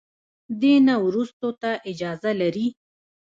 [0.61, 2.67] دې نه وروسته ته اجازه لري.